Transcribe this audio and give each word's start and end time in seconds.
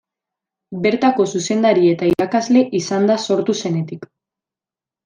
Bertako 0.85 1.25
zuzendari 1.39 1.85
eta 1.97 2.09
irakasle 2.13 2.65
izan 2.83 3.09
da 3.13 3.21
sortu 3.29 3.59
zenetik. 3.65 4.15